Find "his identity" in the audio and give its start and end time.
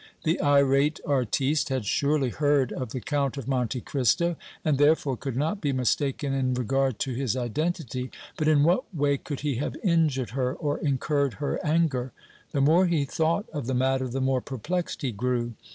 7.13-8.09